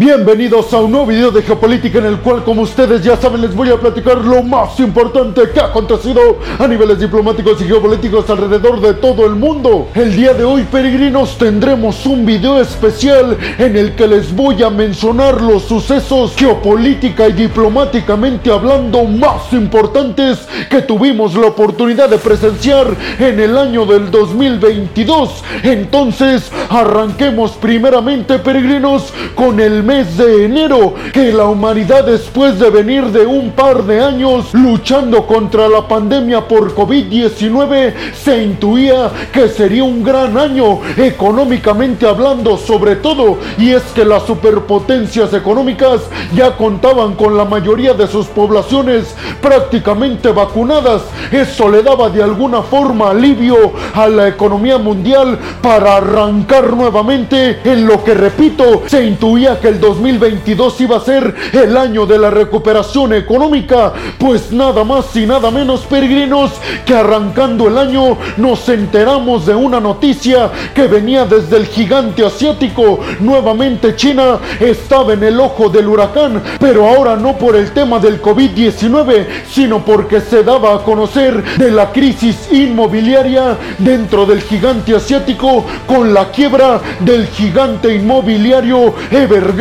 [0.00, 3.52] Bienvenidos a un nuevo video de geopolítica en el cual, como ustedes ya saben, les
[3.52, 8.80] voy a platicar lo más importante que ha acontecido a niveles diplomáticos y geopolíticos alrededor
[8.80, 9.88] de todo el mundo.
[9.96, 14.70] El día de hoy, peregrinos, tendremos un video especial en el que les voy a
[14.70, 22.86] mencionar los sucesos geopolítica y diplomáticamente hablando más importantes que tuvimos la oportunidad de presenciar
[23.18, 25.42] en el año del 2022.
[25.64, 33.06] Entonces, arranquemos primeramente, peregrinos, con el mes de enero, que la humanidad después de venir
[33.06, 39.84] de un par de años luchando contra la pandemia por COVID-19, se intuía que sería
[39.84, 46.02] un gran año económicamente hablando sobre todo, y es que las superpotencias económicas
[46.36, 51.00] ya contaban con la mayoría de sus poblaciones prácticamente vacunadas.
[51.32, 57.86] Eso le daba de alguna forma alivio a la economía mundial para arrancar nuevamente en
[57.86, 62.30] lo que repito, se intuía que el 2022 iba a ser el año de la
[62.30, 66.52] recuperación económica, pues nada más y nada menos peregrinos
[66.84, 73.00] que arrancando el año nos enteramos de una noticia que venía desde el gigante asiático.
[73.20, 78.20] Nuevamente China estaba en el ojo del huracán, pero ahora no por el tema del
[78.20, 85.64] COVID-19, sino porque se daba a conocer de la crisis inmobiliaria dentro del gigante asiático
[85.86, 89.57] con la quiebra del gigante inmobiliario Evergrande,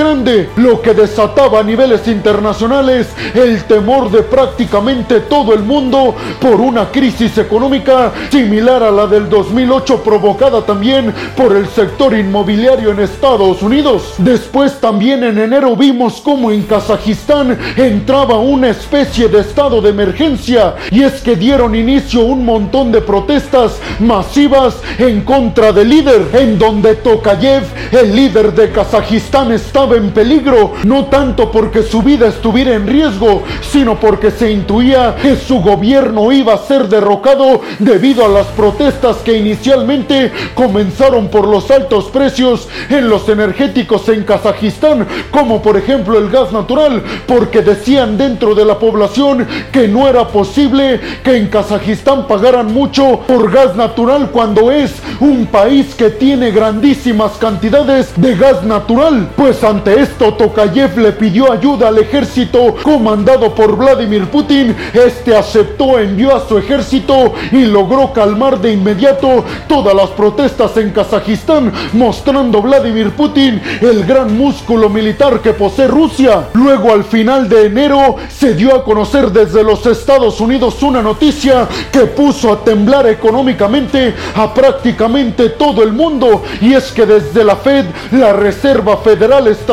[0.57, 6.91] lo que desataba a niveles internacionales el temor de prácticamente todo el mundo por una
[6.91, 13.63] crisis económica similar a la del 2008 provocada también por el sector inmobiliario en Estados
[13.63, 14.13] Unidos.
[14.19, 20.75] Después también en enero vimos como en Kazajistán entraba una especie de estado de emergencia
[20.91, 26.59] y es que dieron inicio un montón de protestas masivas en contra del líder, en
[26.59, 32.75] donde Tokayev, el líder de Kazajistán, estaba en peligro, no tanto porque su vida estuviera
[32.75, 38.29] en riesgo, sino porque se intuía que su gobierno iba a ser derrocado debido a
[38.29, 45.61] las protestas que inicialmente comenzaron por los altos precios en los energéticos en Kazajistán, como
[45.61, 50.99] por ejemplo el gas natural, porque decían dentro de la población que no era posible
[51.23, 57.33] que en Kazajistán pagaran mucho por gas natural cuando es un país que tiene grandísimas
[57.33, 59.29] cantidades de gas natural.
[59.35, 64.75] Pues ante esto Tokayev le pidió ayuda al ejército comandado por Vladimir Putin.
[64.91, 70.89] Este aceptó, envió a su ejército y logró calmar de inmediato todas las protestas en
[70.89, 76.47] Kazajistán, mostrando Vladimir Putin el gran músculo militar que posee Rusia.
[76.53, 81.67] Luego al final de enero se dio a conocer desde los Estados Unidos una noticia
[81.91, 87.57] que puso a temblar económicamente a prácticamente todo el mundo y es que desde la
[87.57, 89.66] Fed, la Reserva Federal estadounidense,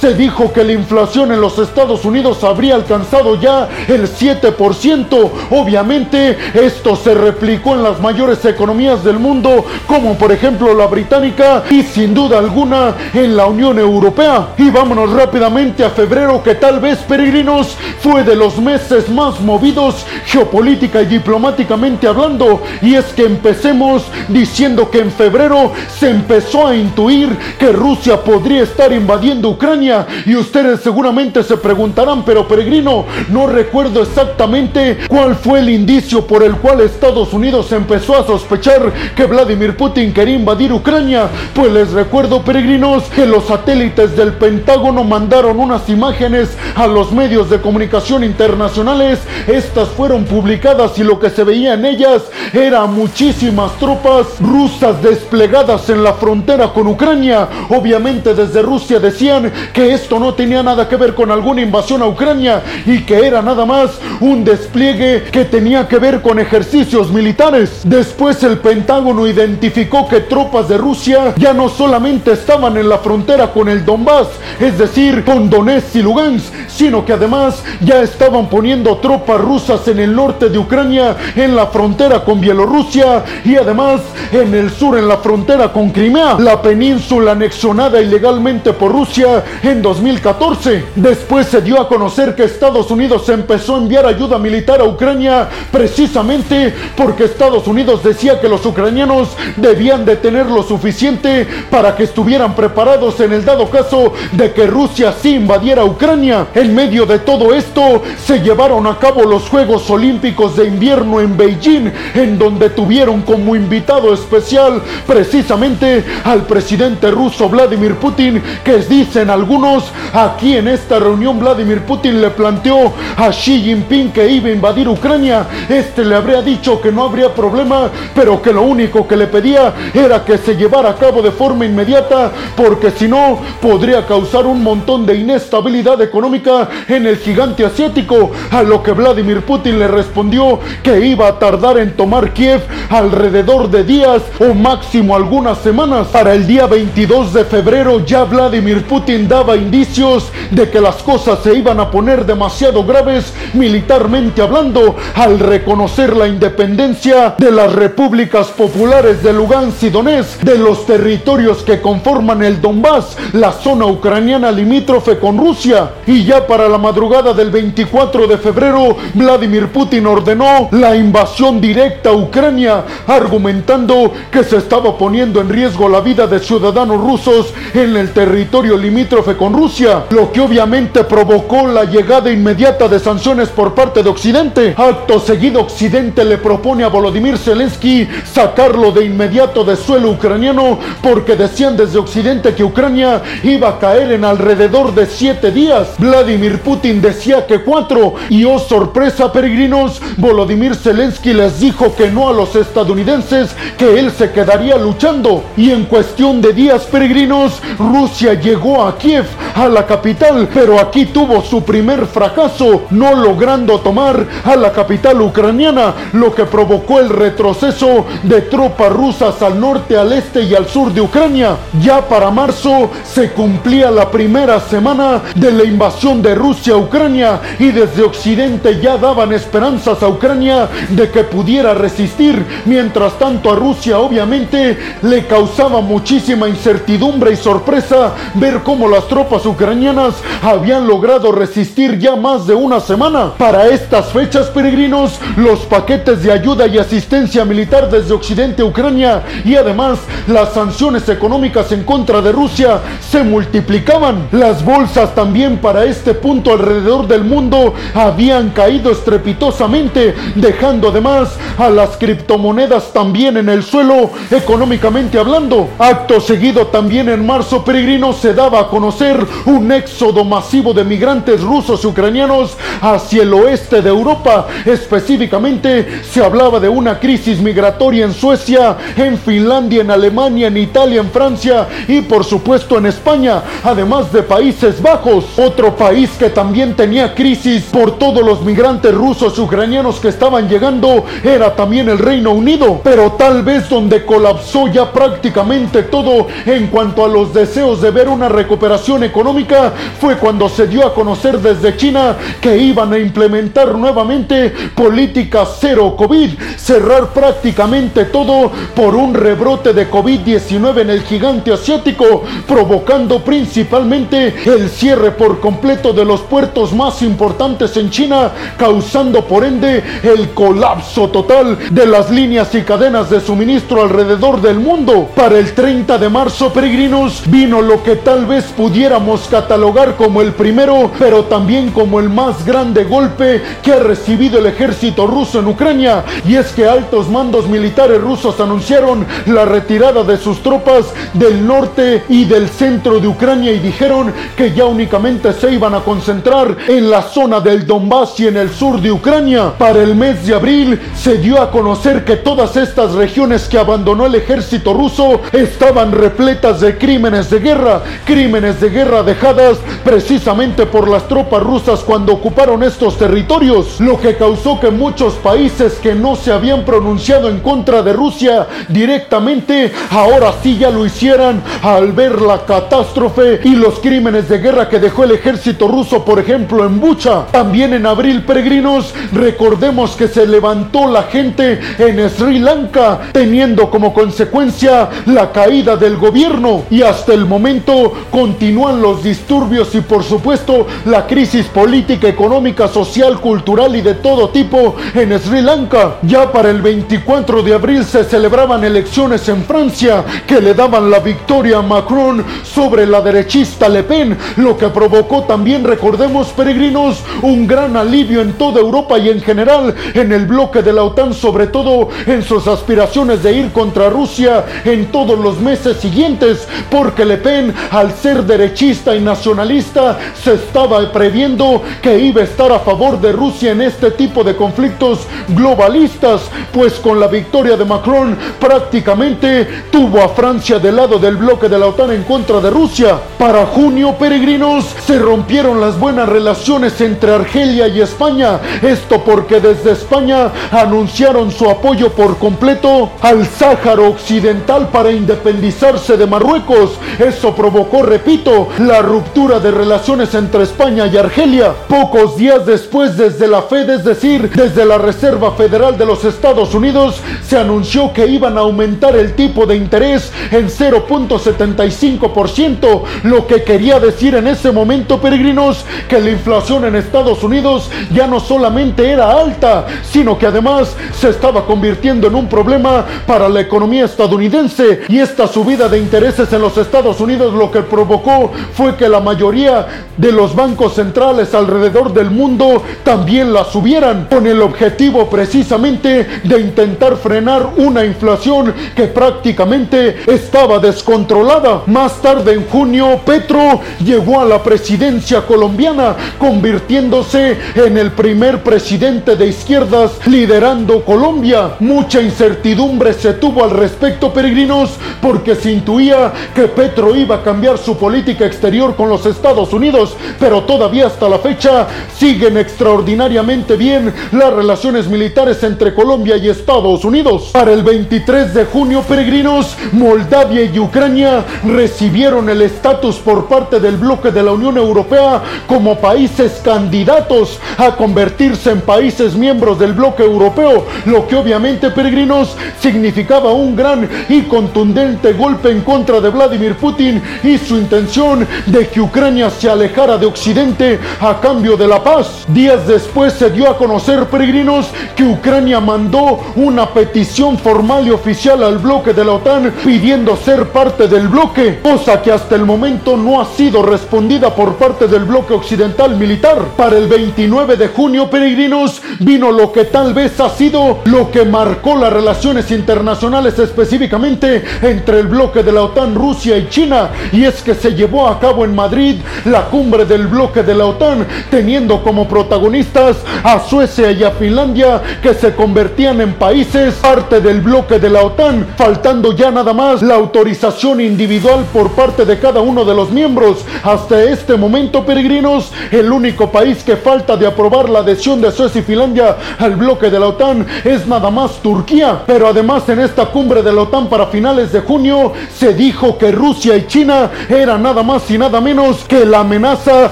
[0.00, 5.30] se dijo que la inflación en los Estados Unidos habría alcanzado ya el 7%.
[5.50, 11.64] Obviamente esto se replicó en las mayores economías del mundo como por ejemplo la británica
[11.70, 14.48] y sin duda alguna en la Unión Europea.
[14.56, 20.06] Y vámonos rápidamente a febrero que tal vez peregrinos fue de los meses más movidos
[20.26, 22.62] geopolítica y diplomáticamente hablando.
[22.80, 28.62] Y es que empecemos diciendo que en febrero se empezó a intuir que Rusia podría
[28.62, 30.06] estar invadiendo Ucrania.
[30.26, 36.42] Y ustedes seguramente se preguntarán, pero peregrino, no recuerdo exactamente cuál fue el indicio por
[36.42, 41.28] el cual Estados Unidos empezó a sospechar que Vladimir Putin quería invadir Ucrania.
[41.54, 47.50] Pues les recuerdo, peregrinos, que los satélites del Pentágono mandaron unas imágenes a los medios
[47.50, 49.20] de comunicación internacionales.
[49.46, 52.22] Estas fueron publicadas y lo que se veía en ellas
[52.52, 57.48] era muchísimas tropas rusas desplegadas en la frontera con Ucrania.
[57.70, 62.06] Obviamente desde Rusia decían que esto no tenía nada que ver con alguna invasión a
[62.06, 67.80] Ucrania y que era nada más un despliegue que tenía que ver con ejercicios militares.
[67.84, 73.52] Después el Pentágono identificó que tropas de Rusia ya no solamente estaban en la frontera
[73.52, 74.28] con el Donbass,
[74.60, 79.98] es decir, con Donetsk y Lugansk, sino que además ya estaban poniendo tropas rusas en
[79.98, 84.02] el norte de Ucrania, en la frontera con Bielorrusia y además
[84.32, 89.82] en el sur en la frontera con Crimea, la península anexionada ilegalmente por Rusia en
[89.82, 90.84] 2014.
[90.96, 95.48] Después se dio a conocer que Estados Unidos empezó a enviar ayuda militar a Ucrania
[95.70, 102.04] precisamente porque Estados Unidos decía que los ucranianos debían de tener lo suficiente para que
[102.04, 106.46] estuvieran preparados en el dado caso de que Rusia sí invadiera Ucrania.
[106.54, 111.36] En medio de todo esto se llevaron a cabo los Juegos Olímpicos de Invierno en
[111.36, 119.28] Beijing, en donde tuvieron como invitado especial precisamente al presidente ruso Vladimir Putin, que dicen
[119.28, 119.84] algunos,
[120.14, 124.88] aquí en esta reunión Vladimir Putin le planteó a Xi Jinping que iba a invadir
[124.88, 125.46] Ucrania.
[125.68, 129.74] Este le habría dicho que no habría problema, pero que lo único que le pedía
[129.92, 134.62] era que se llevara a cabo de forma inmediata, porque si no podría causar un
[134.62, 140.58] montón de inestabilidad económica en el gigante asiático, a lo que Vladimir Putin le respondió
[140.82, 146.06] que iba a tardar en tomar Kiev alrededor de días o máximo algunas semanas.
[146.08, 148.43] Para el día 22 de febrero ya Vladimir
[148.88, 154.96] Putin daba indicios de que las cosas se iban a poner demasiado graves militarmente hablando
[155.14, 161.62] al reconocer la independencia de las repúblicas populares de Lugansk y Donetsk, de los territorios
[161.62, 165.92] que conforman el Donbass, la zona ucraniana limítrofe con Rusia.
[166.06, 172.10] Y ya para la madrugada del 24 de febrero, Vladimir Putin ordenó la invasión directa
[172.10, 177.96] a Ucrania, argumentando que se estaba poniendo en riesgo la vida de ciudadanos rusos en
[177.96, 183.74] el territorio limítrofe con Rusia, lo que obviamente provocó la llegada inmediata de sanciones por
[183.74, 184.74] parte de Occidente.
[184.76, 191.36] Acto seguido, Occidente le propone a Volodymyr Zelensky sacarlo de inmediato de suelo ucraniano porque
[191.36, 195.94] decían desde Occidente que Ucrania iba a caer en alrededor de siete días.
[195.98, 202.28] Vladimir Putin decía que cuatro y oh sorpresa peregrinos, Volodymyr Zelensky les dijo que no
[202.28, 208.23] a los estadounidenses, que él se quedaría luchando y en cuestión de días peregrinos, Rusia
[208.32, 214.26] llegó a Kiev, a la capital, pero aquí tuvo su primer fracaso, no logrando tomar
[214.44, 220.12] a la capital ucraniana, lo que provocó el retroceso de tropas rusas al norte, al
[220.12, 221.56] este y al sur de Ucrania.
[221.80, 227.40] Ya para marzo se cumplía la primera semana de la invasión de Rusia a Ucrania
[227.58, 232.44] y desde Occidente ya daban esperanzas a Ucrania de que pudiera resistir.
[232.64, 239.46] Mientras tanto a Rusia obviamente le causaba muchísima incertidumbre y sorpresa ver cómo las tropas
[239.46, 243.32] ucranianas habían logrado resistir ya más de una semana.
[243.38, 249.56] Para estas fechas peregrinos, los paquetes de ayuda y asistencia militar desde Occidente Ucrania y
[249.56, 254.28] además las sanciones económicas en contra de Rusia se multiplicaban.
[254.32, 261.68] Las bolsas también para este punto alrededor del mundo habían caído estrepitosamente, dejando además a
[261.70, 265.68] las criptomonedas también en el suelo económicamente hablando.
[265.78, 267.64] Acto seguido también en marzo
[268.04, 273.32] peregrino se daba a conocer un éxodo masivo de migrantes rusos y ucranianos hacia el
[273.32, 274.46] oeste de Europa.
[274.64, 281.00] Específicamente se hablaba de una crisis migratoria en Suecia, en Finlandia, en Alemania, en Italia,
[281.00, 285.38] en Francia y por supuesto en España, además de Países Bajos.
[285.38, 290.48] Otro país que también tenía crisis por todos los migrantes rusos y ucranianos que estaban
[290.48, 292.80] llegando era también el Reino Unido.
[292.82, 298.08] Pero tal vez donde colapsó ya prácticamente todo en cuanto a los deseos de ver
[298.08, 303.74] una recuperación económica fue cuando se dio a conocer desde China que iban a implementar
[303.74, 311.52] nuevamente políticas cero COVID, cerrar prácticamente todo por un rebrote de COVID-19 en el gigante
[311.52, 319.24] asiático, provocando principalmente el cierre por completo de los puertos más importantes en China, causando
[319.24, 325.08] por ende el colapso total de las líneas y cadenas de suministro alrededor del mundo.
[325.14, 330.32] Para el 30 de marzo, peregrinos, vino lo que tal vez pudiéramos catalogar como el
[330.32, 335.48] primero, pero también como el más grande golpe que ha recibido el ejército ruso en
[335.48, 341.46] Ucrania, y es que altos mandos militares rusos anunciaron la retirada de sus tropas del
[341.46, 346.56] norte y del centro de Ucrania y dijeron que ya únicamente se iban a concentrar
[346.68, 349.52] en la zona del Donbass y en el sur de Ucrania.
[349.58, 354.06] Para el mes de abril se dio a conocer que todas estas regiones que abandonó
[354.06, 357.73] el ejército ruso estaban repletas de crímenes de guerra,
[358.04, 364.16] crímenes de guerra dejadas precisamente por las tropas rusas cuando ocuparon estos territorios, lo que
[364.16, 370.32] causó que muchos países que no se habían pronunciado en contra de Rusia directamente, ahora
[370.42, 375.04] sí ya lo hicieran al ver la catástrofe y los crímenes de guerra que dejó
[375.04, 377.26] el ejército ruso, por ejemplo, en Bucha.
[377.30, 383.94] También en abril, peregrinos, recordemos que se levantó la gente en Sri Lanka, teniendo como
[383.94, 387.63] consecuencia la caída del gobierno y hasta el momento
[388.10, 394.28] continúan los disturbios y por supuesto la crisis política, económica, social, cultural y de todo
[394.28, 395.96] tipo en Sri Lanka.
[396.02, 401.00] Ya para el 24 de abril se celebraban elecciones en Francia que le daban la
[401.00, 407.46] victoria a Macron sobre la derechista Le Pen, lo que provocó también, recordemos peregrinos, un
[407.46, 411.46] gran alivio en toda Europa y en general en el bloque de la OTAN, sobre
[411.46, 417.18] todo en sus aspiraciones de ir contra Rusia en todos los meses siguientes, porque Le
[417.18, 423.00] Pen, al ser derechista y nacionalista, se estaba previendo que iba a estar a favor
[423.00, 426.22] de Rusia en este tipo de conflictos globalistas,
[426.52, 431.58] pues con la victoria de Macron prácticamente tuvo a Francia del lado del bloque de
[431.58, 432.98] la OTAN en contra de Rusia.
[433.18, 438.40] Para junio, peregrinos, se rompieron las buenas relaciones entre Argelia y España.
[438.62, 446.06] Esto porque desde España anunciaron su apoyo por completo al Sáhara Occidental para independizarse de
[446.06, 446.72] Marruecos.
[446.98, 451.52] Eso provocó, repito, la ruptura de relaciones entre España y Argelia.
[451.68, 456.54] Pocos días después, desde la Fed, es decir, desde la Reserva Federal de los Estados
[456.54, 463.42] Unidos, se anunció que iban a aumentar el tipo de interés en 0.75%, lo que
[463.42, 468.90] quería decir en ese momento, peregrinos, que la inflación en Estados Unidos ya no solamente
[468.90, 474.82] era alta, sino que además se estaba convirtiendo en un problema para la economía estadounidense
[474.88, 479.00] y esta subida de intereses en los Estados Unidos lo que provocó fue que la
[479.00, 479.66] mayoría
[479.96, 486.40] de los bancos centrales alrededor del mundo también la subieran con el objetivo precisamente de
[486.40, 491.62] intentar frenar una inflación que prácticamente estaba descontrolada.
[491.66, 499.16] Más tarde en junio, Petro llegó a la presidencia colombiana, convirtiéndose en el primer presidente
[499.16, 501.52] de izquierdas liderando Colombia.
[501.60, 507.58] Mucha incertidumbre se tuvo al respecto, peregrinos, porque se intuía que Petro iba a cambiar
[507.58, 511.66] su política exterior con los Estados Unidos, pero todavía hasta la fecha
[511.96, 517.30] siguen extraordinariamente bien las relaciones militares entre Colombia y Estados Unidos.
[517.32, 523.76] Para el 23 de junio, peregrinos, Moldavia y Ucrania recibieron el estatus por parte del
[523.76, 530.02] bloque de la Unión Europea como países candidatos a convertirse en países miembros del bloque
[530.02, 536.56] europeo, lo que obviamente, peregrinos, significaba un gran y contundente golpe en contra de Vladimir
[536.56, 541.82] Putin y su intención de que Ucrania se alejara de Occidente a cambio de la
[541.82, 542.24] paz.
[542.28, 548.42] Días después se dio a conocer, peregrinos, que Ucrania mandó una petición formal y oficial
[548.42, 552.96] al bloque de la OTAN pidiendo ser parte del bloque, cosa que hasta el momento
[552.96, 556.36] no ha sido respondida por parte del bloque occidental militar.
[556.56, 561.24] Para el 29 de junio, peregrinos, vino lo que tal vez ha sido lo que
[561.24, 567.24] marcó las relaciones internacionales específicamente entre el bloque de la OTAN, Rusia y China, y
[567.24, 571.06] es que se llevó a cabo en Madrid la cumbre del bloque de la OTAN,
[571.30, 577.40] teniendo como protagonistas a Suecia y a Finlandia, que se convertían en países parte del
[577.40, 582.40] bloque de la OTAN, faltando ya nada más la autorización individual por parte de cada
[582.40, 583.44] uno de los miembros.
[583.62, 588.60] Hasta este momento, peregrinos, el único país que falta de aprobar la adhesión de Suecia
[588.60, 592.02] y Finlandia al bloque de la OTAN es nada más Turquía.
[592.06, 596.12] Pero además en esta cumbre de la OTAN para finales de junio se dijo que
[596.12, 596.83] Rusia y China
[597.28, 599.90] eran nada más y nada menos que la amenaza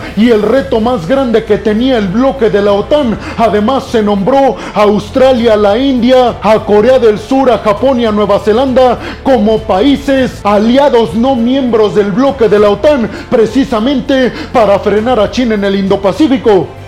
[0.16, 3.18] y el reto más grande que tenía el bloque de la OTAN.
[3.38, 8.12] Además se nombró a Australia, la India, a Corea del Sur, a Japón y a
[8.12, 15.20] Nueva Zelanda como países aliados no miembros del bloque de la OTAN, precisamente para frenar
[15.20, 16.81] a China en el Indo-Pacífico.